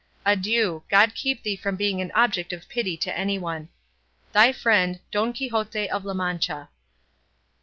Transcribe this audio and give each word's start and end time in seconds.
Adieu; 0.25 0.81
God 0.89 1.13
keep 1.13 1.43
thee 1.43 1.55
from 1.55 1.75
being 1.75 2.01
an 2.01 2.11
object 2.15 2.51
of 2.53 2.67
pity 2.67 2.97
to 2.97 3.15
anyone. 3.15 3.69
Thy 4.33 4.51
friend, 4.51 4.99
DON 5.11 5.31
QUIXOTE 5.31 5.89
OF 5.91 6.03
LA 6.05 6.13
MANCHA. 6.15 6.69